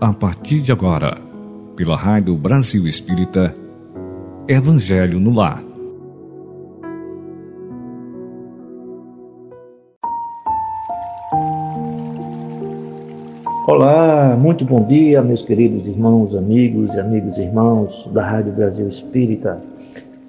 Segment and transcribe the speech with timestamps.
[0.00, 1.18] A partir de agora,
[1.76, 3.54] pela Rádio Brasil Espírita,
[4.48, 5.62] Evangelho no Lar.
[13.66, 19.62] Olá, muito bom dia, meus queridos irmãos, amigos e amigos irmãos da Rádio Brasil Espírita.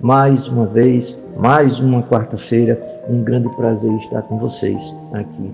[0.02, 2.78] Mais uma vez, mais uma quarta-feira,
[3.10, 5.50] um grande prazer estar com vocês aqui,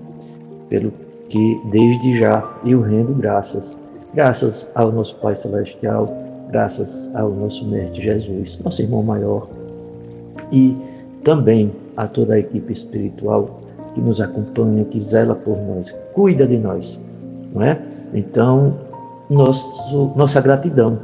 [0.68, 0.92] pelo
[1.28, 3.78] que desde já eu rendo graças
[4.14, 6.08] Graças ao nosso Pai Celestial,
[6.50, 9.46] graças ao nosso Mestre Jesus, nosso irmão maior,
[10.50, 10.76] e
[11.24, 13.60] também a toda a equipe espiritual
[13.94, 16.98] que nos acompanha, que zela por nós, cuida de nós,
[17.52, 17.80] não é?
[18.14, 18.78] Então,
[19.28, 20.98] nosso, nossa gratidão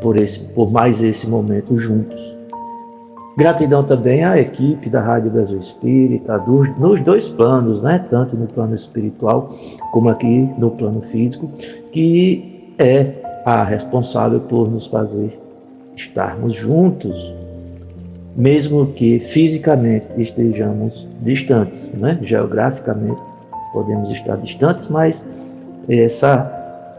[0.00, 2.36] por esse, por mais esse momento juntos.
[3.36, 6.36] Gratidão também à equipe da Rádio Brasil Espírita,
[6.78, 8.04] nos dois planos, né?
[8.10, 9.48] tanto no plano espiritual
[9.90, 11.50] como aqui no plano físico,
[11.92, 13.14] que é
[13.46, 15.38] a responsável por nos fazer
[15.96, 17.34] estarmos juntos,
[18.36, 22.18] mesmo que fisicamente estejamos distantes, né?
[22.22, 23.20] geograficamente
[23.72, 25.24] podemos estar distantes, mas
[25.88, 26.50] essa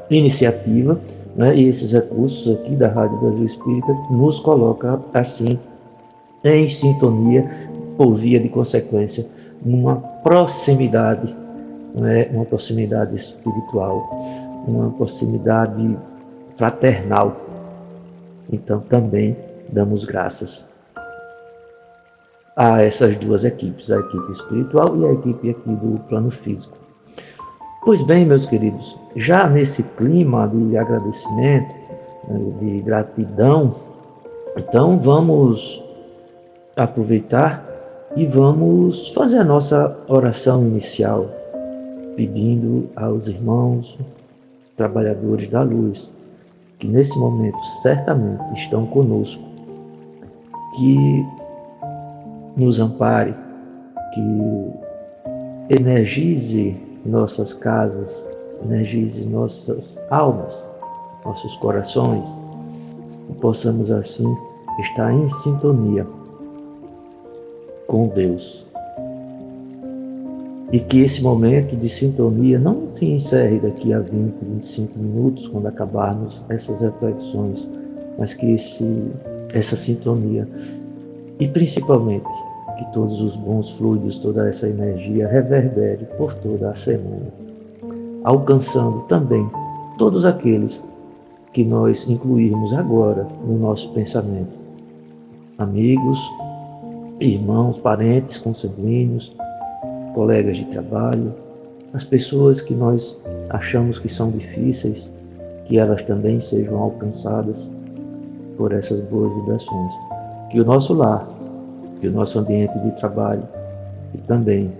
[0.09, 0.99] iniciativa
[1.35, 5.59] né, e esses recursos aqui da Rádio Brasil Espírita nos coloca assim
[6.43, 7.49] em sintonia,
[7.97, 9.25] por via de consequência,
[9.63, 11.35] numa proximidade,
[11.95, 14.09] né, uma proximidade espiritual,
[14.67, 15.97] uma proximidade
[16.57, 17.35] fraternal.
[18.51, 19.35] Então também
[19.69, 20.65] damos graças
[22.55, 26.77] a essas duas equipes, a equipe espiritual e a equipe aqui do plano físico.
[27.83, 31.73] Pois bem, meus queridos, já nesse clima de agradecimento,
[32.27, 33.75] né, de gratidão,
[34.55, 35.82] então vamos
[36.75, 37.63] aproveitar
[38.15, 41.27] e vamos fazer a nossa oração inicial,
[42.15, 43.97] pedindo aos irmãos
[44.77, 46.11] trabalhadores da luz,
[46.79, 49.43] que nesse momento certamente estão conosco,
[50.75, 51.25] que
[52.57, 53.33] nos ampare,
[54.13, 58.27] que energize nossas casas,
[58.63, 60.53] energize nossas almas,
[61.25, 62.27] nossos corações,
[63.29, 64.35] e possamos assim
[64.79, 66.05] estar em sintonia
[67.93, 68.65] com Deus.
[70.71, 75.67] E que esse momento de sintonia não se encerre daqui a 20, 25 minutos, quando
[75.67, 77.69] acabarmos essas reflexões,
[78.17, 79.11] mas que esse,
[79.53, 80.49] essa sintonia,
[81.39, 82.25] e principalmente
[82.79, 87.31] que todos os bons fluidos, toda essa energia reverbere por toda a semana,
[88.23, 89.47] alcançando também
[89.99, 90.83] todos aqueles
[91.53, 94.57] que nós incluirmos agora no nosso pensamento.
[95.59, 96.19] Amigos,
[97.25, 99.33] irmãos, parentes, consanguíneos,
[100.13, 101.33] colegas de trabalho,
[101.93, 103.17] as pessoas que nós
[103.49, 105.09] achamos que são difíceis,
[105.65, 107.69] que elas também sejam alcançadas
[108.57, 109.93] por essas boas vibrações.
[110.51, 111.27] Que o nosso lar,
[112.01, 113.47] que o nosso ambiente de trabalho
[114.13, 114.71] e também,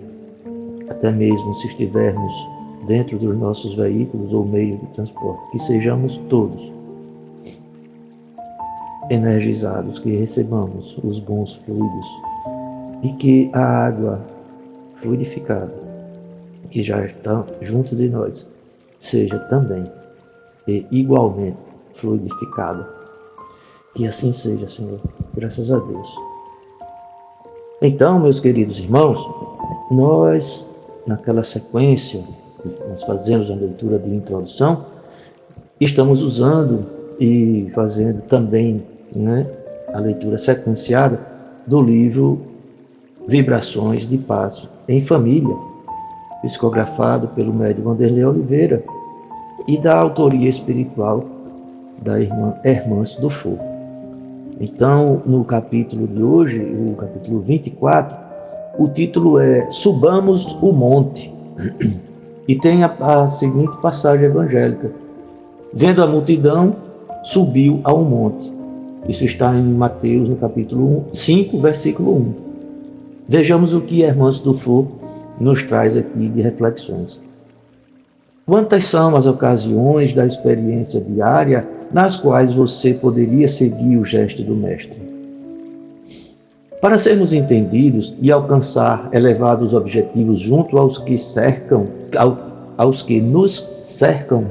[0.90, 2.34] até mesmo se estivermos
[2.88, 6.74] dentro dos nossos veículos ou meio de transporte, que sejamos todos
[9.10, 12.33] energizados, que recebamos os bons fluidos
[13.04, 14.20] e que a água
[15.02, 15.74] fluidificada,
[16.70, 18.48] que já está junto de nós,
[19.00, 19.86] seja também
[20.68, 21.58] e igualmente
[21.94, 22.88] fluidificada.
[23.94, 25.00] Que assim seja, Senhor.
[25.36, 26.10] Graças a Deus.
[27.82, 29.20] Então, meus queridos irmãos,
[29.92, 30.68] nós,
[31.06, 32.24] naquela sequência,
[32.90, 34.86] nós fazemos a leitura de introdução,
[35.82, 36.86] estamos usando
[37.20, 39.46] e fazendo também né,
[39.94, 41.20] a leitura sequenciada
[41.68, 42.53] do livro
[43.28, 45.56] Vibrações de Paz em Família,
[46.42, 48.84] psicografado pelo médium Vanderlei Oliveira
[49.68, 51.24] e da autoria espiritual
[52.02, 53.64] da irmã Hermãs do Fogo.
[54.60, 58.16] Então, no capítulo de hoje, o capítulo 24,
[58.78, 61.34] o título é Subamos o Monte.
[62.46, 64.92] E tem a, a seguinte passagem evangélica:
[65.74, 66.76] Vendo a multidão,
[67.24, 68.52] subiu ao monte.
[69.08, 72.43] Isso está em Mateus, no capítulo 5, versículo 1.
[73.28, 75.00] Vejamos o que Hermãos do Fogo
[75.40, 77.20] nos traz aqui de reflexões.
[78.46, 84.54] Quantas são as ocasiões da experiência diária nas quais você poderia seguir o gesto do
[84.54, 85.02] Mestre?
[86.82, 91.88] Para sermos entendidos e alcançar elevados objetivos junto aos que cercam,
[92.78, 94.44] aos que nos cercam,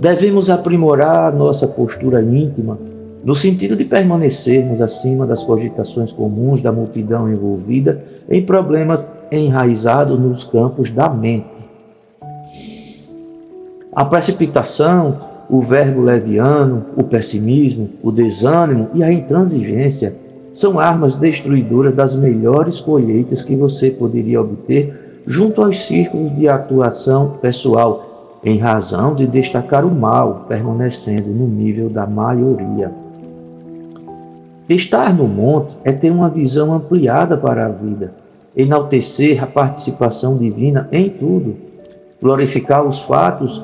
[0.00, 2.76] devemos aprimorar nossa postura íntima
[3.22, 10.44] no sentido de permanecermos acima das cogitações comuns da multidão envolvida em problemas enraizados nos
[10.44, 11.60] campos da mente.
[13.92, 15.18] A precipitação,
[15.48, 20.14] o verbo leviano, o pessimismo, o desânimo e a intransigência
[20.54, 27.38] são armas destruidoras das melhores colheitas que você poderia obter junto aos círculos de atuação
[27.40, 32.90] pessoal, em razão de destacar o mal, permanecendo no nível da maioria.
[34.70, 38.14] Estar no monte é ter uma visão ampliada para a vida,
[38.56, 41.56] enaltecer a participação divina em tudo,
[42.22, 43.60] glorificar os fatos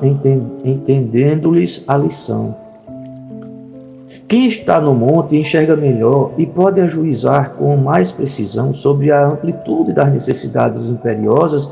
[0.65, 2.53] entendendo-lhes a lição.
[4.27, 9.93] Quem está no monte enxerga melhor e pode ajuizar com mais precisão sobre a amplitude
[9.93, 11.71] das necessidades imperiosas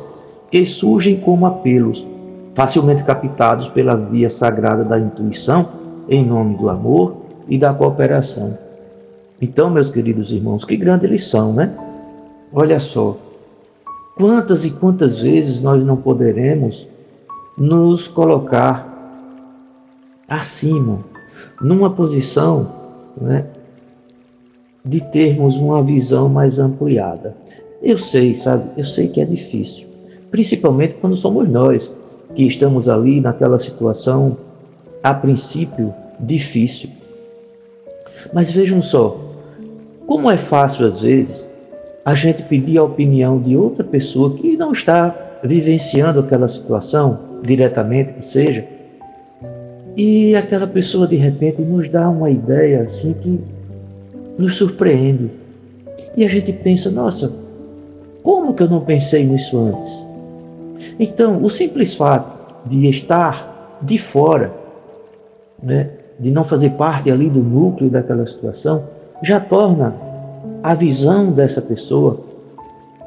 [0.50, 2.08] que surgem como apelos,
[2.54, 5.68] facilmente captados pela via sagrada da intuição,
[6.08, 7.18] em nome do amor
[7.50, 8.65] e da cooperação.
[9.42, 11.76] Então, meus queridos irmãos, que grande lição, né?
[12.54, 13.18] Olha só,
[14.16, 16.88] quantas e quantas vezes nós não poderemos
[17.58, 18.96] nos colocar
[20.28, 21.00] acima,
[21.62, 22.72] numa posição
[23.20, 23.46] né,
[24.84, 27.36] de termos uma visão mais ampliada.
[27.82, 28.70] Eu sei, sabe?
[28.78, 29.88] Eu sei que é difícil,
[30.32, 31.94] principalmente quando somos nós
[32.36, 34.38] que estamos ali naquela situação,
[35.04, 36.90] a princípio, difícil.
[38.34, 39.25] Mas vejam só,
[40.08, 41.50] como é fácil, às vezes,
[42.04, 48.14] a gente pedir a opinião de outra pessoa que não está vivenciando aquela situação diretamente,
[48.14, 48.68] que seja,
[49.98, 53.40] e aquela pessoa de repente nos dá uma ideia assim que
[54.38, 55.32] nos surpreende.
[56.16, 57.32] E a gente pensa, nossa,
[58.22, 60.06] como que eu não pensei nisso antes?
[61.00, 64.54] Então, o simples fato de estar de fora,
[65.62, 68.84] né, de não fazer parte ali do núcleo daquela situação,
[69.22, 69.96] já torna
[70.62, 72.20] a visão dessa pessoa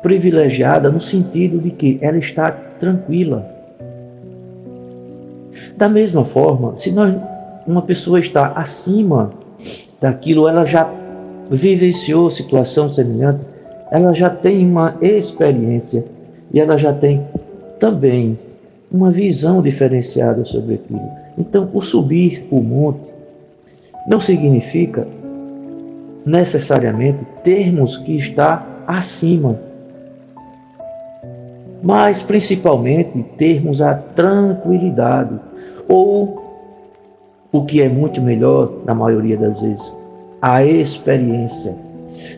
[0.03, 3.47] privilegiada no sentido de que ela está tranquila.
[5.77, 7.15] Da mesma forma, se nós,
[7.67, 9.33] uma pessoa está acima
[10.01, 10.91] daquilo, ela já
[11.51, 13.41] vivenciou situação semelhante,
[13.91, 16.05] ela já tem uma experiência
[16.53, 17.27] e ela já tem
[17.81, 18.37] também
[18.91, 21.09] uma visão diferenciada sobre aquilo.
[21.37, 23.01] Então, o subir o monte
[24.07, 25.07] não significa
[26.25, 29.59] necessariamente termos que estar acima,
[31.83, 35.39] mas principalmente termos a tranquilidade,
[35.89, 36.49] ou
[37.53, 39.95] o que é muito melhor, na maioria das vezes,
[40.43, 41.75] a experiência.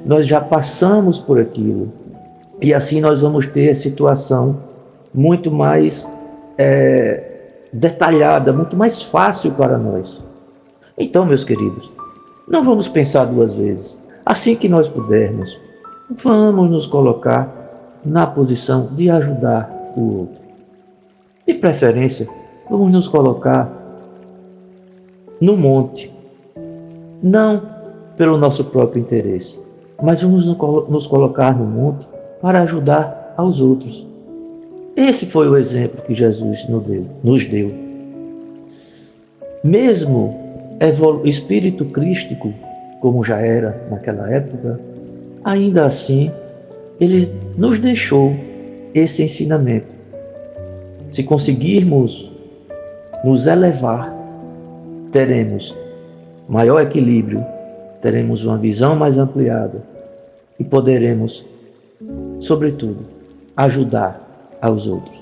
[0.04, 1.92] Nós já passamos por aquilo
[2.60, 4.58] e assim nós vamos ter a situação
[5.12, 6.08] muito mais
[6.58, 7.22] é,
[7.72, 10.20] detalhada, muito mais fácil para nós.
[10.98, 11.90] Então, meus queridos,
[12.50, 13.96] não vamos pensar duas vezes.
[14.26, 15.58] Assim que nós pudermos,
[16.10, 17.48] vamos nos colocar
[18.04, 20.40] na posição de ajudar o outro.
[21.46, 22.28] De preferência,
[22.68, 23.70] vamos nos colocar
[25.40, 26.12] no monte,
[27.22, 27.62] não
[28.16, 29.58] pelo nosso próprio interesse,
[30.02, 32.06] mas vamos nos colocar no monte
[32.42, 34.06] para ajudar aos outros.
[34.96, 37.72] Esse foi o exemplo que Jesus nos deu.
[39.62, 40.49] Mesmo
[41.24, 42.54] espírito crístico,
[43.00, 44.80] como já era naquela época,
[45.44, 46.30] ainda assim,
[46.98, 48.34] ele nos deixou
[48.94, 49.94] esse ensinamento.
[51.12, 52.32] Se conseguirmos
[53.24, 54.14] nos elevar,
[55.12, 55.76] teremos
[56.48, 57.44] maior equilíbrio,
[58.00, 59.82] teremos uma visão mais ampliada
[60.58, 61.44] e poderemos,
[62.38, 63.04] sobretudo,
[63.56, 65.18] ajudar aos outros.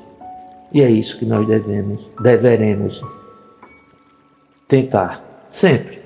[0.73, 3.03] E é isso que nós devemos, deveremos
[4.69, 5.99] tentar sempre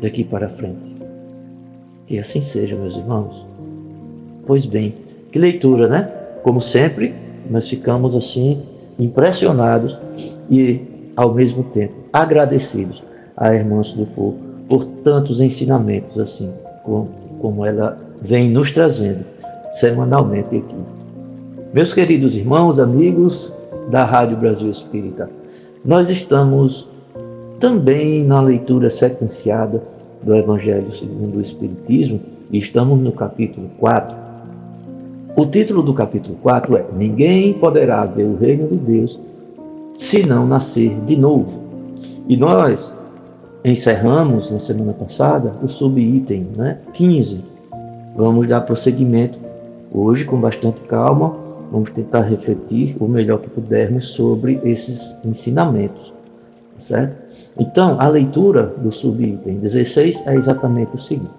[0.00, 0.96] daqui para frente.
[2.06, 3.44] Que assim seja, meus irmãos.
[4.46, 4.94] Pois bem,
[5.30, 6.10] que leitura, né?
[6.42, 7.14] Como sempre,
[7.48, 8.62] nós ficamos assim
[8.98, 9.98] impressionados
[10.50, 10.80] e
[11.16, 13.02] ao mesmo tempo agradecidos
[13.36, 14.36] à irmã Sudufu
[14.68, 16.52] por tantos ensinamentos assim,
[17.40, 19.24] como ela vem nos trazendo
[19.72, 20.74] semanalmente aqui.
[21.72, 23.52] Meus queridos irmãos, amigos
[23.90, 25.30] da Rádio Brasil Espírita,
[25.84, 26.88] nós estamos
[27.60, 29.82] também na leitura sequenciada
[30.22, 34.16] do Evangelho segundo o Espiritismo, e estamos no capítulo 4.
[35.36, 39.20] O título do capítulo 4 é Ninguém poderá ver o reino de Deus
[39.96, 41.60] se não nascer de novo.
[42.26, 42.96] E nós
[43.64, 47.44] encerramos na semana passada o subitem né, 15.
[48.16, 49.38] Vamos dar prosseguimento
[49.92, 51.36] hoje com bastante calma.
[51.70, 56.12] Vamos tentar refletir o melhor que pudermos sobre esses ensinamentos,
[56.78, 57.29] certo?
[57.60, 61.30] Então, a leitura do subitem 16 é exatamente o seguinte: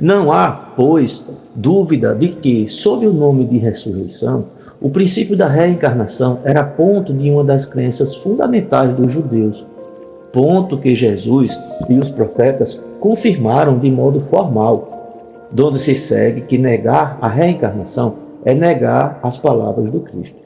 [0.00, 1.22] Não há, pois,
[1.54, 4.46] dúvida de que, sob o nome de ressurreição,
[4.80, 9.66] o princípio da reencarnação era ponto de uma das crenças fundamentais dos judeus,
[10.32, 11.54] ponto que Jesus
[11.86, 18.14] e os profetas confirmaram de modo formal, donde se segue que negar a reencarnação
[18.46, 20.39] é negar as palavras do Cristo.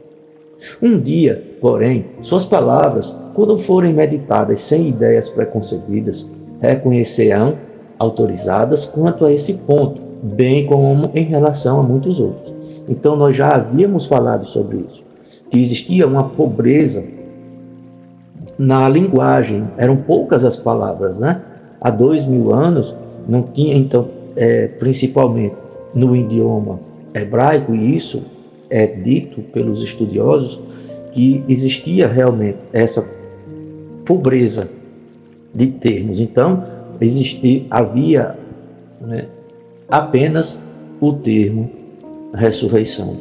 [0.83, 6.27] Um dia, porém, suas palavras, quando forem meditadas sem ideias preconcebidas,
[6.61, 7.55] reconhecerão
[7.99, 12.55] autorizadas quanto a esse ponto, bem como em relação a muitos outros.
[12.89, 15.05] Então, nós já havíamos falado sobre isso,
[15.51, 17.05] que existia uma pobreza
[18.59, 21.41] na linguagem, eram poucas as palavras, né?
[21.81, 22.95] Há dois mil anos
[23.29, 25.57] não tinha, então, é, principalmente
[25.95, 26.79] no idioma
[27.15, 28.23] hebraico, e isso
[28.75, 30.59] é dito pelos estudiosos,
[31.13, 33.07] que existia realmente essa
[34.05, 34.69] pobreza
[35.55, 36.19] de termos.
[36.19, 36.65] Então,
[37.01, 38.37] existia, havia
[39.01, 39.27] né,
[39.89, 40.59] apenas
[41.01, 41.71] o termo
[42.35, 43.17] ressurreição.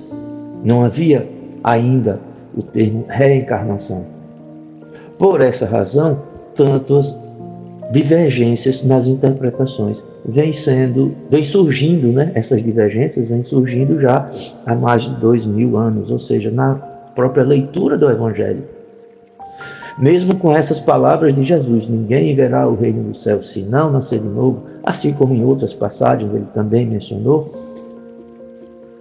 [0.63, 1.29] Não havia
[1.63, 2.19] ainda
[2.57, 4.07] o termo reencarnação.
[5.19, 6.19] Por essa razão,
[6.55, 7.15] tantas
[7.91, 12.31] divergências nas interpretações vêm sendo, vem surgindo, né?
[12.35, 14.29] Essas divergências vêm surgindo já
[14.65, 16.75] há mais de dois mil anos, ou seja, na
[17.15, 18.63] própria leitura do Evangelho.
[19.99, 24.19] Mesmo com essas palavras de Jesus, ninguém verá o reino do céu se não nascer
[24.19, 27.51] de novo, assim como em outras passagens ele também mencionou.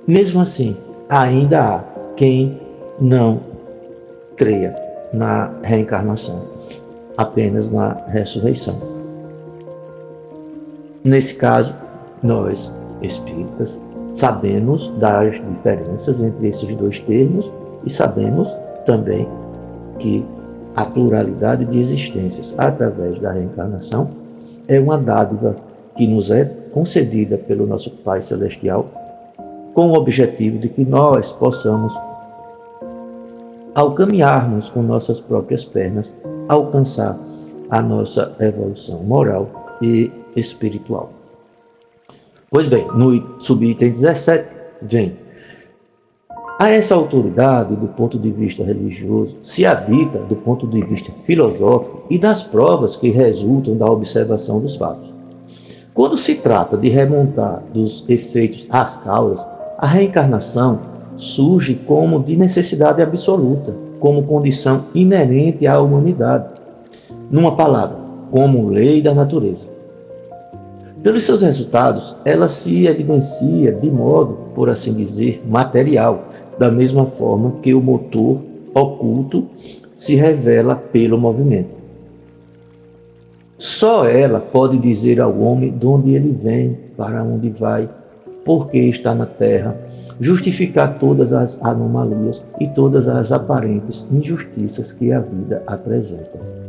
[0.06, 0.76] Mesmo assim,
[1.08, 1.84] ainda há
[2.16, 2.60] quem
[3.00, 3.40] não
[4.36, 4.76] creia
[5.14, 6.42] na reencarnação,
[7.16, 8.91] apenas na ressurreição.
[11.04, 11.74] Nesse caso,
[12.22, 13.78] nós, espíritas,
[14.14, 17.50] sabemos das diferenças entre esses dois termos
[17.84, 18.48] e sabemos
[18.86, 19.26] também
[19.98, 20.24] que
[20.76, 24.10] a pluralidade de existências através da reencarnação
[24.68, 25.56] é uma dádiva
[25.96, 28.86] que nos é concedida pelo nosso Pai Celestial
[29.74, 31.92] com o objetivo de que nós possamos,
[33.74, 36.12] ao caminharmos com nossas próprias pernas,
[36.48, 37.18] alcançar
[37.70, 39.48] a nossa evolução moral
[39.80, 41.10] e espiritual.
[42.50, 44.46] Pois bem, no subitem 17
[44.82, 45.16] vem
[46.62, 52.04] a essa autoridade, do ponto de vista religioso, se habita do ponto de vista filosófico
[52.08, 55.12] e das provas que resultam da observação dos fatos.
[55.92, 59.44] Quando se trata de remontar dos efeitos às causas,
[59.76, 60.78] a reencarnação
[61.16, 66.46] surge como de necessidade absoluta, como condição inerente à humanidade.
[67.28, 67.96] Numa palavra,
[68.30, 69.71] como lei da natureza.
[71.02, 76.28] Pelos seus resultados, ela se evidencia de modo, por assim dizer, material,
[76.58, 78.38] da mesma forma que o motor
[78.72, 79.48] oculto
[79.96, 81.70] se revela pelo movimento.
[83.58, 87.88] Só ela pode dizer ao homem de onde ele vem, para onde vai,
[88.44, 89.76] por que está na terra,
[90.20, 96.61] justificar todas as anomalias e todas as aparentes injustiças que a vida apresenta.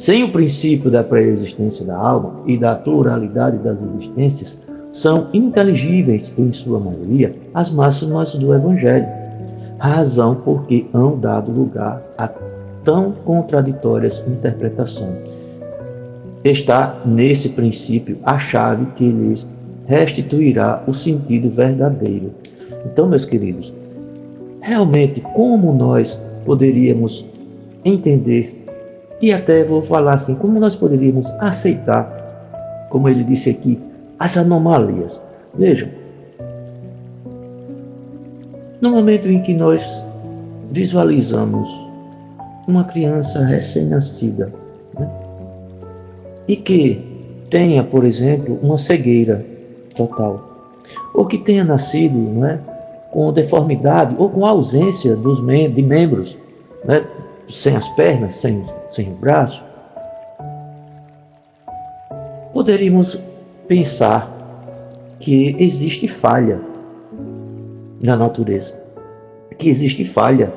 [0.00, 4.56] Sem o princípio da pré-existência da alma e da pluralidade das existências,
[4.94, 9.06] são inteligíveis, em sua maioria, as máximas do Evangelho,
[9.78, 12.30] razão porque hão dado lugar a
[12.82, 15.18] tão contraditórias interpretações.
[16.44, 19.46] Está nesse princípio a chave que lhes
[19.86, 22.32] restituirá o sentido verdadeiro.
[22.86, 23.70] Então, meus queridos,
[24.62, 27.28] realmente como nós poderíamos
[27.84, 28.59] entender
[29.20, 33.78] e até vou falar assim, como nós poderíamos aceitar, como ele disse aqui,
[34.18, 35.20] as anomalias.
[35.54, 35.88] Vejam,
[38.80, 40.04] no momento em que nós
[40.70, 41.68] visualizamos
[42.66, 44.52] uma criança recém-nascida
[44.98, 45.10] né,
[46.48, 47.04] e que
[47.50, 49.44] tenha, por exemplo, uma cegueira
[49.94, 50.40] total,
[51.14, 52.58] ou que tenha nascido não é,
[53.12, 56.38] com deformidade ou com ausência dos mem de membros,
[56.84, 57.04] né,
[57.48, 59.62] sem as pernas, sem, sem o braço,
[62.52, 63.20] poderíamos
[63.68, 64.28] pensar
[65.20, 66.60] que existe falha
[68.00, 68.78] na natureza,
[69.58, 70.52] que existe falha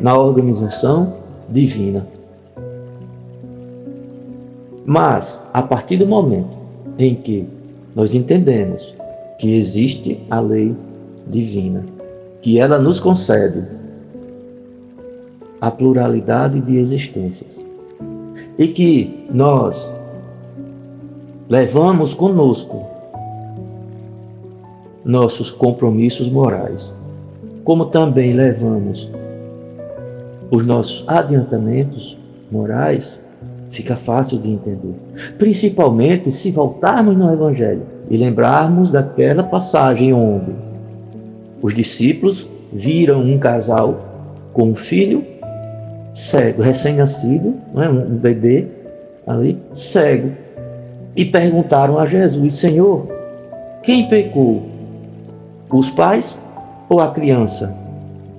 [0.00, 1.16] na organização
[1.48, 2.06] divina.
[4.84, 6.56] Mas, a partir do momento
[6.98, 7.46] em que
[7.94, 8.94] nós entendemos
[9.38, 10.74] que existe a lei
[11.26, 11.84] divina,
[12.40, 13.64] que ela nos concede
[15.60, 17.50] a pluralidade de existências
[18.58, 19.92] e que nós
[21.48, 22.84] levamos conosco
[25.04, 26.92] nossos compromissos morais,
[27.64, 29.08] como também levamos
[30.50, 32.16] os nossos adiantamentos
[32.50, 33.20] morais,
[33.70, 34.94] fica fácil de entender.
[35.38, 40.52] Principalmente se voltarmos no Evangelho e lembrarmos daquela passagem onde
[41.62, 44.00] os discípulos viram um casal
[44.52, 45.24] com um filho
[46.16, 47.88] cego, recém-nascido, é?
[47.88, 48.66] um bebê
[49.26, 50.32] ali, cego,
[51.14, 53.06] e perguntaram a Jesus: Senhor,
[53.82, 54.62] quem pecou?
[55.70, 56.40] Os pais
[56.88, 57.74] ou a criança?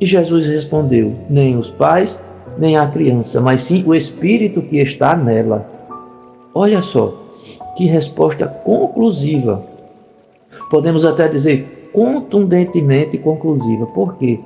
[0.01, 2.19] E Jesus respondeu: Nem os pais,
[2.57, 5.65] nem a criança, mas sim o espírito que está nela.
[6.55, 7.13] Olha só,
[7.75, 9.63] que resposta conclusiva.
[10.71, 13.85] Podemos até dizer contundentemente conclusiva.
[13.87, 14.39] Por quê?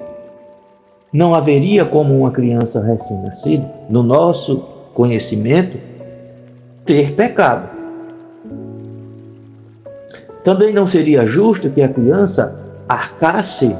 [1.13, 4.63] Não haveria como uma criança recém-nascida, no nosso
[4.93, 5.77] conhecimento,
[6.85, 7.69] ter pecado.
[10.43, 13.75] Também não seria justo que a criança arcasse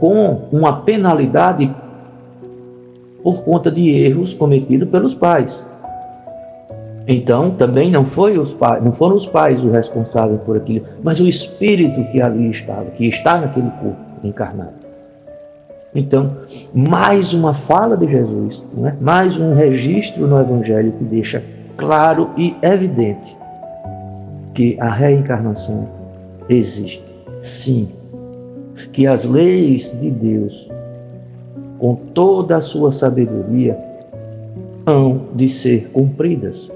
[0.00, 1.72] com uma penalidade
[3.22, 5.64] por conta de erros cometidos pelos pais.
[7.06, 11.20] Então, também não, foi os pais, não foram os pais os responsáveis por aquilo, mas
[11.20, 14.81] o espírito que ali estava, que está naquele corpo encarnado.
[15.94, 16.38] Então,
[16.72, 18.94] mais uma fala de Jesus, é?
[18.98, 21.42] mais um registro no Evangelho que deixa
[21.76, 23.36] claro e evidente
[24.54, 25.86] que a reencarnação
[26.48, 27.04] existe,
[27.42, 27.90] sim,
[28.92, 30.66] que as leis de Deus,
[31.78, 33.78] com toda a sua sabedoria,
[34.86, 36.70] hão de ser cumpridas.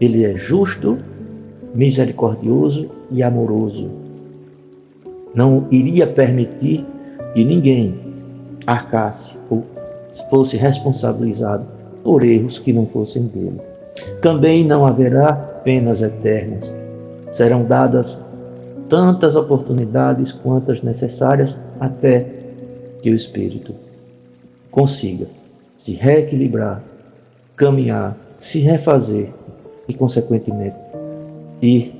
[0.00, 0.98] Ele é justo,
[1.74, 3.90] misericordioso e amoroso.
[5.34, 6.84] Não iria permitir
[7.34, 8.09] que ninguém
[8.70, 9.62] arcasse ou
[10.28, 11.64] fosse responsabilizado
[12.04, 13.60] por erros que não fossem dele.
[14.22, 16.64] Também não haverá penas eternas.
[17.32, 18.22] Serão dadas
[18.88, 22.26] tantas oportunidades quantas necessárias até
[23.02, 23.74] que o espírito
[24.70, 25.26] consiga
[25.76, 26.82] se reequilibrar,
[27.56, 29.32] caminhar, se refazer
[29.88, 30.76] e, consequentemente,
[31.60, 31.94] ir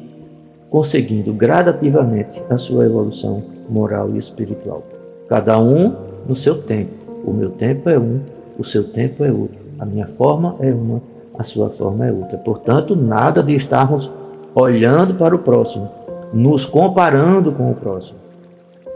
[0.70, 4.84] conseguindo gradativamente a sua evolução moral e espiritual.
[5.28, 6.92] Cada um no seu tempo.
[7.24, 8.20] O meu tempo é um,
[8.58, 9.58] o seu tempo é outro.
[9.78, 11.00] A minha forma é uma,
[11.38, 12.38] a sua forma é outra.
[12.38, 14.10] Portanto, nada de estarmos
[14.54, 15.90] olhando para o próximo,
[16.32, 18.18] nos comparando com o próximo.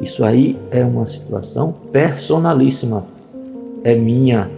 [0.00, 3.04] Isso aí é uma situação personalíssima.
[3.82, 4.50] É minha.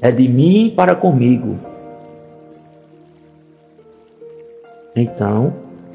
[0.00, 1.56] É de mim para comigo.
[4.94, 5.52] Então,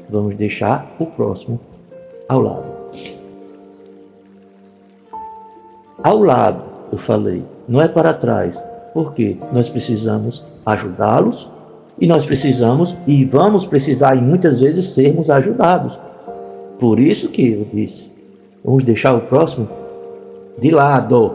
[0.08, 1.60] vamos deixar o próximo
[2.28, 2.73] ao lado.
[6.02, 8.62] Ao lado, eu falei, não é para trás.
[8.92, 11.48] Porque nós precisamos ajudá-los
[11.98, 15.98] e nós precisamos e vamos precisar e muitas vezes sermos ajudados.
[16.78, 18.12] Por isso que eu disse,
[18.64, 19.68] vamos deixar o próximo
[20.60, 21.34] de lado,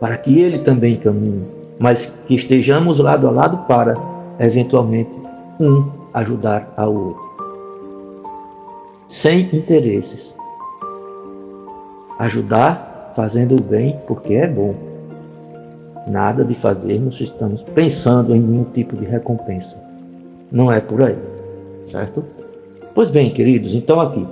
[0.00, 1.46] para que ele também caminhe,
[1.78, 3.94] mas que estejamos lado a lado para
[4.40, 5.16] eventualmente
[5.60, 7.24] um ajudar ao outro.
[9.08, 10.34] Sem interesses.
[12.18, 14.74] Ajudar fazendo o bem porque é bom.
[16.06, 19.76] Nada de fazermos estamos pensando em nenhum tipo de recompensa.
[20.52, 21.16] Não é por aí,
[21.84, 22.24] certo?
[22.94, 24.26] Pois bem, queridos, então aqui,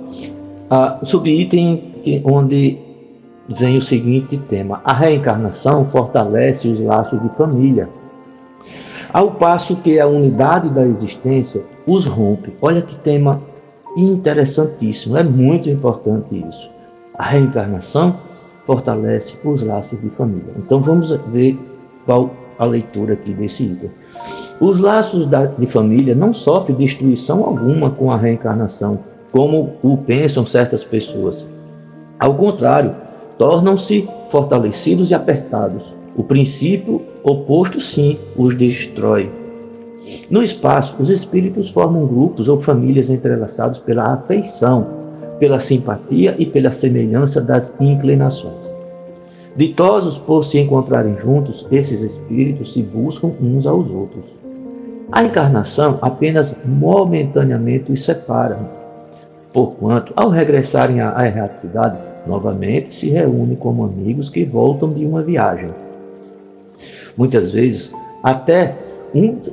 [0.69, 2.77] a subitem onde
[3.49, 7.89] vem o seguinte tema: a reencarnação fortalece os laços de família
[9.13, 12.51] ao passo que a unidade da existência os rompe.
[12.59, 13.39] Olha que tema
[13.95, 16.69] interessantíssimo, é muito importante isso.
[17.13, 18.17] A reencarnação
[18.65, 20.53] fortalece os laços de família.
[20.57, 21.57] Então vamos ver
[22.05, 23.91] qual a leitura aqui desse item.
[24.59, 28.99] Os laços de família não sofrem destruição alguma com a reencarnação,
[29.31, 31.47] como o pensam certas pessoas.
[32.19, 32.95] Ao contrário,
[33.37, 35.83] tornam-se fortalecidos e apertados.
[36.15, 39.29] O princípio oposto, sim, os destrói.
[40.29, 45.02] No espaço, os espíritos formam grupos ou famílias entrelaçados pela afeição,
[45.43, 48.55] pela simpatia e pela semelhança das inclinações.
[49.57, 54.39] Ditosos por se encontrarem juntos, esses espíritos se buscam uns aos outros.
[55.11, 58.57] A encarnação apenas momentaneamente os separa,
[59.51, 65.71] porquanto, ao regressarem à erraticidade, novamente se reúnem como amigos que voltam de uma viagem
[67.17, 68.77] Muitas vezes, até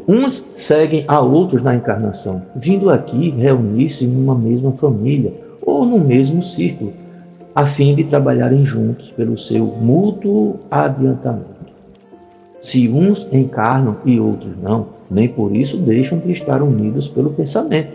[0.07, 5.99] uns seguem a outros na encarnação, vindo aqui reunir-se em uma mesma família ou no
[5.99, 6.93] mesmo círculo,
[7.55, 11.61] a fim de trabalharem juntos pelo seu mútuo adiantamento.
[12.61, 17.93] Se uns encarnam e outros não, nem por isso deixam de estar unidos pelo pensamento.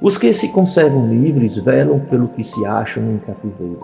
[0.00, 3.82] Os que se conservam livres velam pelo que se acham em cativeiro.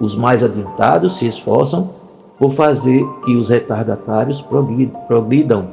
[0.00, 1.90] Os mais adiantados se esforçam
[2.36, 5.68] por fazer que os retardatários progridam.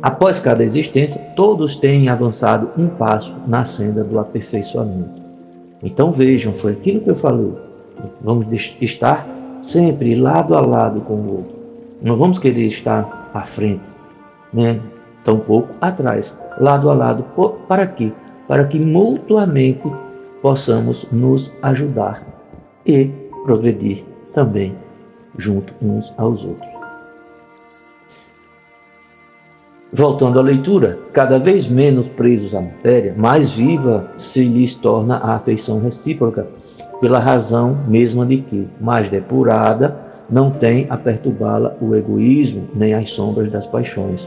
[0.00, 5.20] Após cada existência, todos têm avançado um passo na senda do aperfeiçoamento.
[5.82, 7.52] Então vejam, foi aquilo que eu falei.
[8.20, 8.46] Vamos
[8.80, 9.26] estar
[9.60, 11.56] sempre lado a lado com o outro.
[12.00, 13.82] Não vamos querer estar à frente,
[14.52, 14.80] né?
[15.24, 17.24] Tampouco atrás, lado a lado.
[17.66, 18.12] Para quê?
[18.46, 19.82] Para que mutuamente
[20.40, 22.22] possamos nos ajudar
[22.86, 23.06] e
[23.44, 24.76] progredir também
[25.36, 26.77] junto uns aos outros.
[29.90, 35.36] Voltando à leitura, cada vez menos presos à matéria, mais viva se lhes torna a
[35.36, 36.46] afeição recíproca,
[37.00, 39.96] pela razão mesma de que, mais depurada,
[40.28, 44.20] não tem a perturbá-la o egoísmo nem as sombras das paixões.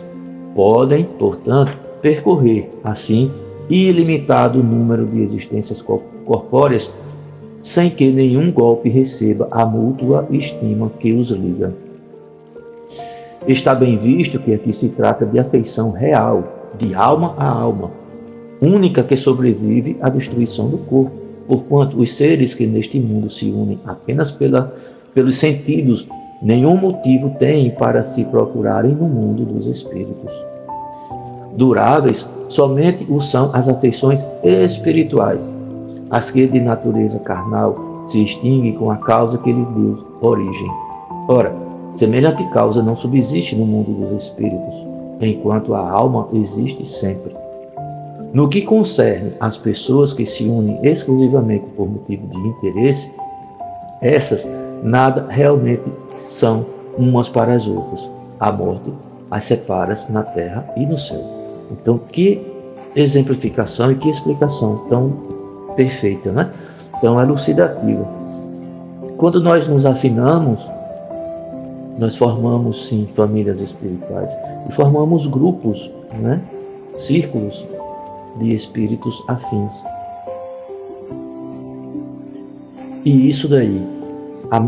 [0.56, 3.32] Podem, portanto, percorrer, assim,
[3.70, 5.80] ilimitado número de existências
[6.26, 6.92] corpóreas,
[7.62, 11.72] sem que nenhum golpe receba a mútua estima que os liga.
[13.48, 16.44] Está bem visto que aqui se trata de afeição real,
[16.78, 17.90] de alma a alma,
[18.62, 23.80] única que sobrevive à destruição do corpo, porquanto os seres que neste mundo se unem
[23.84, 24.74] apenas pela,
[25.16, 26.08] pelos sentidos,
[26.44, 30.32] nenhum motivo têm para se procurarem no mundo dos espíritos.
[31.58, 35.52] Duráveis somente o são as afeições espirituais,
[36.12, 40.70] as que de natureza carnal se extinguem com a causa que lhe deu origem.
[41.28, 44.74] Ora, Semelhante causa não subsiste no mundo dos espíritos,
[45.20, 47.36] enquanto a alma existe sempre.
[48.34, 53.12] No que concerne às pessoas que se unem exclusivamente por motivo de interesse,
[54.02, 54.48] essas
[54.84, 55.84] nada realmente
[56.18, 56.66] são
[56.98, 58.10] umas para as outras.
[58.40, 58.92] A morte
[59.30, 61.24] as separa na terra e no céu.
[61.72, 62.42] Então, que
[62.96, 65.14] exemplificação e que explicação tão
[65.76, 66.50] perfeita, né?
[67.02, 68.08] tão elucidativa.
[69.18, 70.62] Quando nós nos afinamos
[71.98, 74.30] nós formamos sim famílias espirituais
[74.70, 76.42] e formamos grupos, né?
[76.96, 77.66] círculos
[78.40, 79.74] de espíritos afins.
[83.04, 83.82] E isso daí,
[84.52, 84.68] a,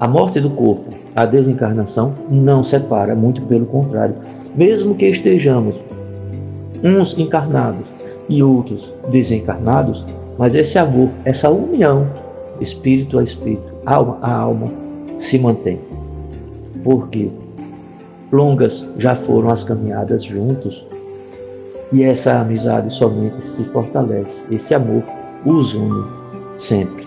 [0.00, 4.14] a morte do corpo, a desencarnação, não separa, muito pelo contrário.
[4.54, 5.82] Mesmo que estejamos
[6.82, 7.84] uns encarnados
[8.28, 10.04] e outros desencarnados,
[10.38, 12.06] mas esse amor, essa união,
[12.60, 14.70] espírito a espírito, alma a alma,
[15.18, 15.78] se mantém
[16.82, 17.30] porque
[18.30, 20.84] longas já foram as caminhadas juntos
[21.92, 25.02] e essa amizade somente se fortalece, esse amor
[25.44, 26.04] os une
[26.58, 27.02] sempre.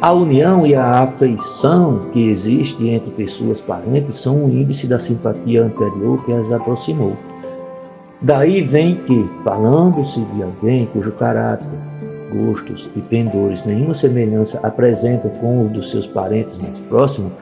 [0.00, 5.64] A união e a afeição que existe entre pessoas parentes são um índice da simpatia
[5.64, 7.16] anterior que as aproximou.
[8.20, 11.66] Daí vem que, falando-se de alguém cujo caráter
[12.32, 17.32] gostos e pendores nenhuma semelhança apresentam com os dos seus parentes mais próximos,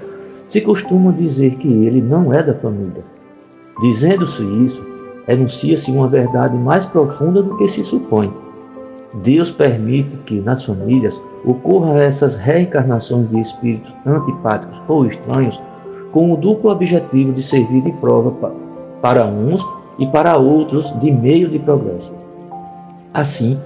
[0.48, 3.04] se costuma dizer que ele não é da família.
[3.80, 4.82] Dizendo-se isso,
[5.26, 8.32] enuncia-se uma verdade mais profunda do que se supõe.
[9.22, 15.60] Deus permite que nas famílias ocorram essas reencarnações de espíritos antipáticos ou estranhos,
[16.12, 18.52] com o duplo objetivo de servir de prova
[19.00, 19.64] para uns
[19.98, 22.12] e para outros de meio de progresso.
[23.14, 23.58] Assim,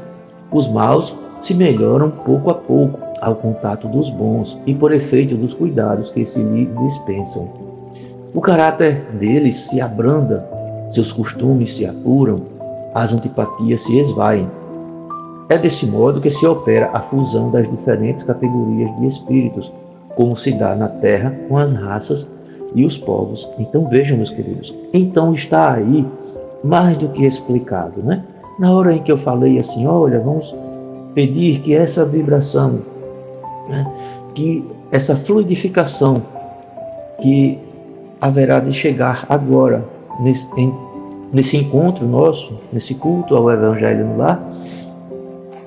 [0.51, 5.55] os maus se melhoram pouco a pouco ao contato dos bons e por efeito dos
[5.55, 7.49] cuidados que se lhe dispensam.
[8.35, 10.47] O caráter deles se abranda,
[10.91, 12.43] seus costumes se apuram,
[12.95, 14.49] as antipatias se esvaem.
[15.49, 19.73] É desse modo que se opera a fusão das diferentes categorias de espíritos,
[20.17, 22.27] como se dá na Terra com as raças
[22.75, 23.49] e os povos.
[23.59, 26.07] Então vejam, meus queridos, então está aí
[26.65, 28.25] mais do que explicado, né?
[28.59, 30.55] Na hora em que eu falei assim, olha, vamos
[31.15, 32.81] pedir que essa vibração,
[33.69, 33.87] né,
[34.35, 36.23] que essa fluidificação
[37.21, 37.59] que
[38.21, 39.85] haverá de chegar agora
[40.21, 40.75] nesse, em,
[41.33, 44.43] nesse encontro nosso, nesse culto ao Evangelho no lar,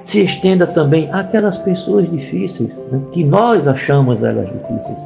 [0.06, 5.00] se estenda também àquelas pessoas difíceis, né, que nós achamos elas difíceis.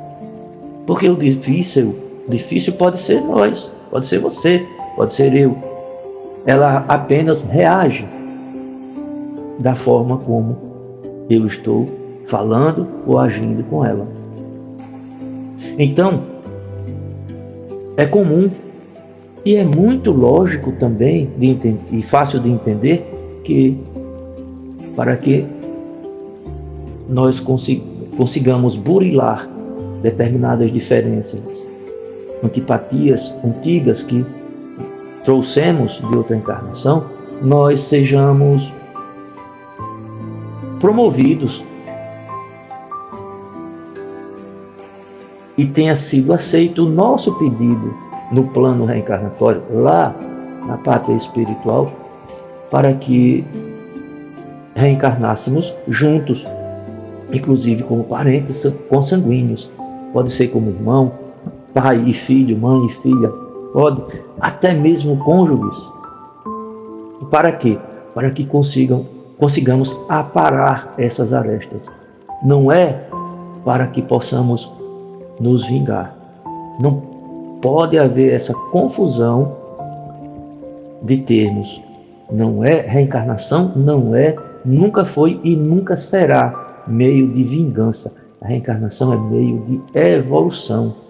[0.86, 1.96] Porque o difícil,
[2.30, 4.66] difícil pode ser nós, pode ser você,
[4.96, 5.58] pode ser eu,
[6.46, 8.06] ela apenas reage
[9.60, 10.58] da forma como
[11.30, 11.88] eu estou
[12.28, 14.08] falando ou agindo com ela.
[15.78, 16.24] Então,
[17.96, 18.50] é comum
[19.46, 21.58] e é muito lógico também de
[21.92, 23.06] e fácil de entender
[23.44, 23.78] que
[24.96, 25.46] para que
[27.10, 29.50] nós consigamos burilar
[30.02, 31.42] determinadas diferenças,
[32.44, 34.26] antipatias antigas que
[35.24, 37.06] trouxemos de outra encarnação,
[37.42, 38.72] nós sejamos
[40.80, 41.64] promovidos
[45.58, 47.94] e tenha sido aceito o nosso pedido
[48.32, 50.16] no plano reencarnatório, lá
[50.68, 51.92] na pátria espiritual,
[52.72, 53.46] para que
[54.76, 56.46] reencarnássemos juntos,
[57.32, 59.70] inclusive como parentes consanguíneos.
[60.12, 61.12] Pode ser como irmão,
[61.74, 63.43] pai e filho, mãe e filha,
[63.74, 64.02] pode,
[64.40, 65.92] até mesmo cônjuges.
[67.30, 67.80] Para quê?
[68.14, 69.06] Para que consigam,
[69.38, 71.88] consigamos aparar essas arestas.
[72.44, 73.08] Não é
[73.66, 74.72] para que possamos
[75.40, 76.16] nos vingar.
[76.80, 77.02] Não
[77.62, 79.56] pode haver essa confusão
[81.02, 81.82] de termos.
[82.32, 88.14] Não é reencarnação, não é, nunca foi e nunca será meio de vingança.
[88.42, 91.03] A reencarnação é meio de evolução.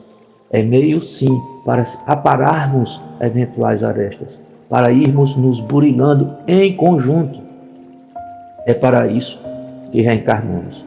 [0.54, 4.30] É meio, sim, para apararmos eventuais arestas,
[4.70, 7.42] para irmos nos burilando em conjunto.
[8.68, 9.42] É para isso
[9.92, 10.86] que reencarnamos.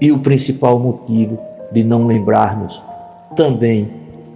[0.00, 1.38] E o principal motivo
[1.70, 2.82] de não lembrarmos
[3.36, 3.88] também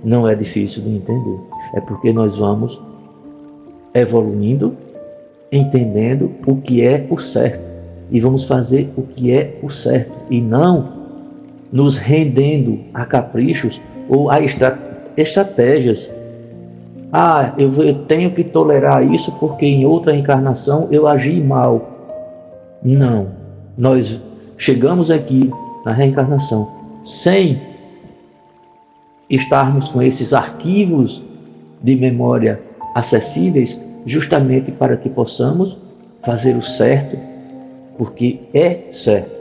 [0.05, 1.41] não é difícil de entender.
[1.75, 2.81] É porque nós vamos
[3.95, 4.77] evoluindo,
[5.51, 7.67] entendendo o que é o certo
[8.11, 10.98] e vamos fazer o que é o certo e não
[11.73, 14.39] nos rendendo a caprichos ou a
[15.17, 16.11] estratégias.
[17.13, 21.89] Ah, eu, tenho que tolerar isso porque em outra encarnação eu agi mal.
[22.83, 23.29] Não.
[23.77, 24.21] Nós
[24.57, 25.51] chegamos aqui
[25.85, 26.71] na reencarnação
[27.03, 27.61] sem
[29.31, 31.23] estarmos com esses arquivos
[31.83, 32.61] de memória
[32.95, 35.77] acessíveis, justamente para que possamos
[36.23, 37.17] fazer o certo,
[37.97, 39.38] porque é certo,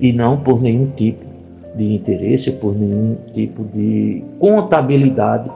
[0.00, 1.24] e não por nenhum tipo
[1.74, 5.50] de interesse, por nenhum tipo de contabilidade,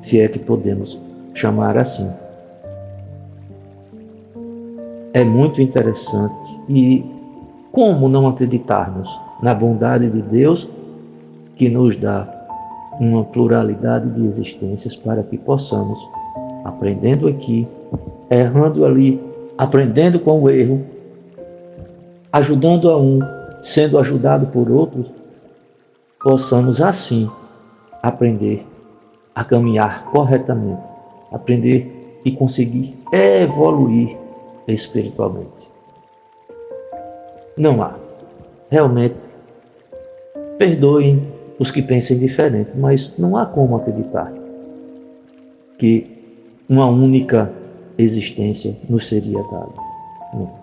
[0.00, 0.98] se é que podemos
[1.34, 2.08] chamar assim.
[5.12, 7.04] É muito interessante e
[7.70, 9.08] como não acreditarmos
[9.42, 10.68] na bondade de Deus
[11.56, 12.28] que nos dá
[13.00, 15.98] uma pluralidade de existências para que possamos,
[16.64, 17.66] aprendendo aqui,
[18.30, 19.20] errando ali,
[19.58, 20.80] aprendendo com o erro,
[22.34, 23.20] ajudando a um,
[23.62, 25.06] sendo ajudado por outros,
[26.20, 27.30] possamos assim
[28.02, 28.66] aprender
[29.36, 30.82] a caminhar corretamente,
[31.30, 34.16] aprender e conseguir evoluir
[34.66, 35.70] espiritualmente.
[37.56, 37.94] Não há.
[38.68, 39.14] Realmente,
[40.58, 41.22] perdoem
[41.60, 44.32] os que pensem diferente, mas não há como acreditar
[45.78, 46.10] que
[46.68, 47.52] uma única
[47.96, 49.72] existência nos seria dada.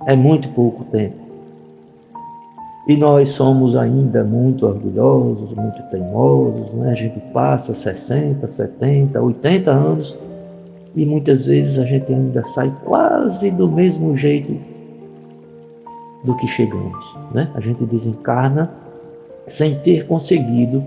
[0.06, 1.31] É muito pouco tempo.
[2.88, 6.92] E nós somos ainda muito orgulhosos, muito teimosos, né?
[6.92, 10.18] a gente passa 60, 70, 80 anos
[10.96, 14.58] e muitas vezes a gente ainda sai quase do mesmo jeito
[16.26, 17.16] do que chegamos.
[17.32, 17.50] Né?
[17.54, 18.72] A gente desencarna
[19.48, 20.84] sem ter conseguido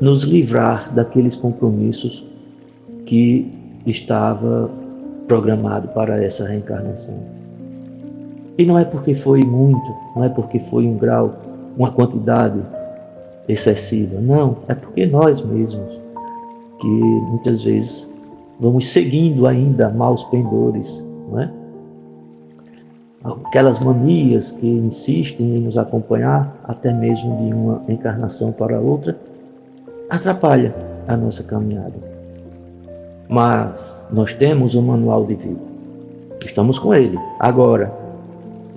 [0.00, 2.24] nos livrar daqueles compromissos
[3.06, 3.50] que
[3.86, 4.70] estava
[5.26, 7.37] programado para essa reencarnação.
[8.58, 11.36] E não é porque foi muito, não é porque foi um grau,
[11.76, 12.60] uma quantidade
[13.48, 15.98] excessiva, não, é porque nós mesmos,
[16.80, 18.08] que muitas vezes
[18.58, 21.50] vamos seguindo ainda maus pendores, não é?
[23.24, 29.16] aquelas manias que insistem em nos acompanhar, até mesmo de uma encarnação para outra,
[30.08, 30.74] atrapalha
[31.06, 31.94] a nossa caminhada.
[33.28, 35.60] Mas nós temos um manual de vida.
[36.44, 37.18] Estamos com ele.
[37.38, 37.92] Agora,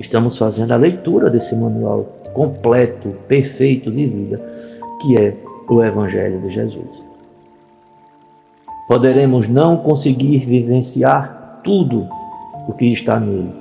[0.02, 4.42] estamos fazendo a leitura desse manual completo, perfeito de vida,
[5.02, 5.36] que é
[5.70, 7.04] o Evangelho de Jesus.
[8.88, 12.08] Poderemos não conseguir vivenciar tudo
[12.68, 13.54] o que está nele,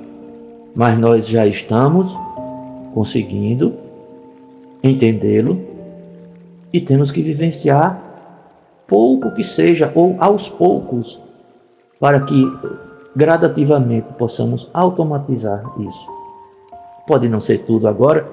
[0.75, 2.17] mas nós já estamos
[2.93, 3.73] conseguindo
[4.83, 5.61] entendê-lo
[6.73, 8.01] e temos que vivenciar
[8.87, 11.21] pouco que seja ou aos poucos
[11.99, 12.43] para que
[13.15, 16.20] gradativamente possamos automatizar isso.
[17.07, 18.25] Pode não ser tudo agora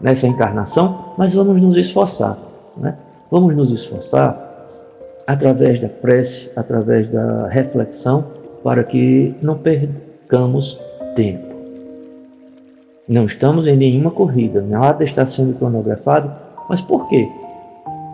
[0.00, 2.36] nessa encarnação, mas vamos nos esforçar,
[2.76, 2.96] né?
[3.30, 4.68] Vamos nos esforçar
[5.26, 8.24] através da prece, através da reflexão,
[8.62, 10.78] para que não percamos
[11.14, 11.52] tempo.
[13.08, 16.30] Não estamos em nenhuma corrida, nada está sendo cronografado,
[16.68, 17.28] mas por quê?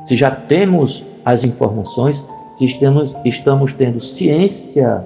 [0.05, 2.25] Se já temos as informações,
[2.57, 5.05] se estamos, estamos tendo ciência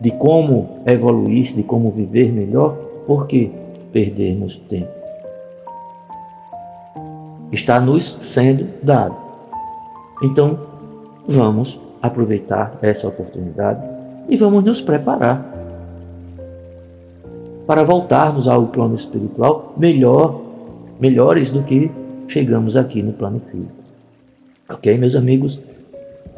[0.00, 2.76] de como evoluir, de como viver melhor,
[3.10, 3.50] por que
[3.92, 4.92] perdermos tempo?
[7.50, 9.16] Está nos sendo dado.
[10.22, 10.56] Então,
[11.26, 13.82] vamos aproveitar essa oportunidade
[14.28, 15.44] e vamos nos preparar
[17.66, 20.42] para voltarmos ao plano espiritual melhor,
[21.00, 21.90] melhores do que
[22.28, 23.74] chegamos aqui no plano físico.
[24.68, 25.60] Ok, meus amigos?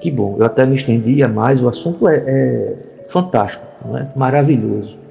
[0.01, 2.77] Que bom, eu até me estendia mais, o assunto é, é
[3.11, 4.09] fantástico, não é?
[4.17, 5.02] maravilhoso.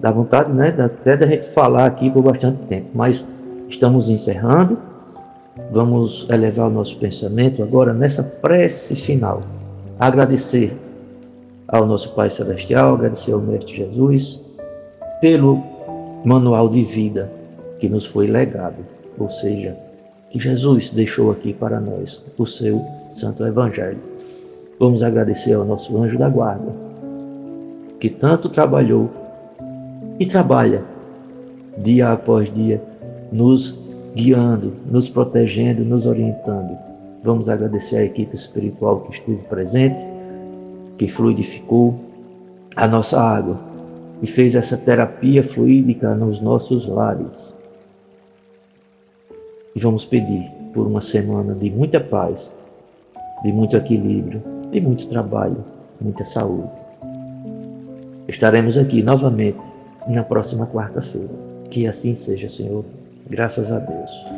[0.00, 3.26] Dá vontade né, até da gente falar aqui por bastante tempo, mas
[3.68, 4.78] estamos encerrando.
[5.72, 9.42] Vamos elevar o nosso pensamento agora nessa prece final.
[9.98, 10.72] Agradecer
[11.66, 14.40] ao nosso Pai Celestial, agradecer ao Mestre Jesus
[15.20, 15.62] pelo
[16.24, 17.30] manual de vida
[17.80, 18.76] que nos foi legado,
[19.18, 19.76] ou seja,
[20.30, 23.98] que Jesus deixou aqui para nós, o seu Santo Evangelho.
[24.78, 26.72] Vamos agradecer ao nosso anjo da guarda,
[27.98, 29.10] que tanto trabalhou
[30.18, 30.82] e trabalha
[31.78, 32.82] dia após dia,
[33.30, 33.78] nos
[34.14, 36.76] guiando, nos protegendo, nos orientando.
[37.22, 40.04] Vamos agradecer à equipe espiritual que esteve presente,
[40.96, 41.94] que fluidificou
[42.74, 43.58] a nossa água
[44.20, 47.54] e fez essa terapia fluídica nos nossos lares.
[49.74, 52.52] E vamos pedir por uma semana de muita paz,
[53.44, 55.64] de muito equilíbrio, de muito trabalho,
[56.00, 56.70] muita saúde.
[58.26, 59.77] Estaremos aqui novamente
[60.08, 61.28] na próxima quarta-feira.
[61.70, 62.84] Que assim seja, Senhor.
[63.28, 64.37] Graças a Deus.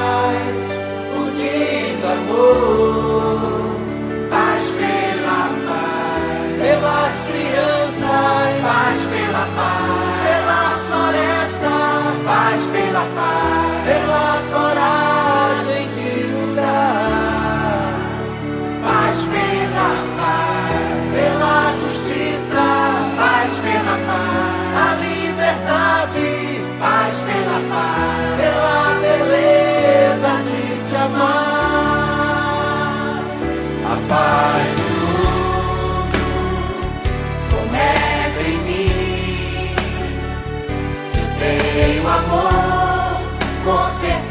[43.63, 44.30] com certeza.